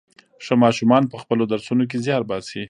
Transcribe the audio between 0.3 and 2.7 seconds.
ښه ماشومان په خپلو درسونو کې زيار باسي.